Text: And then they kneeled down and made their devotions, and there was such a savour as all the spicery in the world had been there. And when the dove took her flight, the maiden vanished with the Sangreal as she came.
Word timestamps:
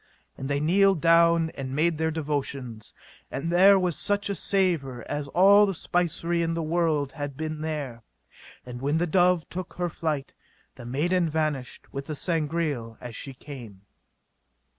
And 0.35 0.49
then 0.49 0.55
they 0.65 0.65
kneeled 0.65 0.99
down 0.99 1.51
and 1.51 1.75
made 1.75 1.99
their 1.99 2.09
devotions, 2.09 2.91
and 3.29 3.51
there 3.51 3.77
was 3.77 3.95
such 3.95 4.31
a 4.31 4.33
savour 4.33 5.05
as 5.07 5.27
all 5.27 5.67
the 5.67 5.75
spicery 5.75 6.41
in 6.41 6.55
the 6.55 6.63
world 6.63 7.11
had 7.11 7.37
been 7.37 7.61
there. 7.61 8.01
And 8.65 8.81
when 8.81 8.97
the 8.97 9.05
dove 9.05 9.47
took 9.49 9.73
her 9.75 9.89
flight, 9.89 10.33
the 10.73 10.85
maiden 10.87 11.29
vanished 11.29 11.93
with 11.93 12.07
the 12.07 12.15
Sangreal 12.15 12.97
as 12.99 13.15
she 13.15 13.35
came. 13.35 13.81